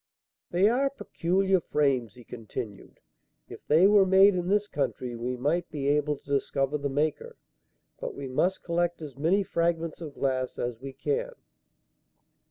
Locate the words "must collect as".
8.27-9.15